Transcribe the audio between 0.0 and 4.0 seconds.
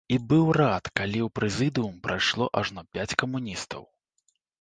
І быў рад, калі ў прэзідыум прайшло ажно пяць камуністаў.